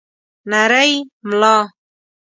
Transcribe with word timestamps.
نرۍ 0.49 0.91
ملا 1.27 1.55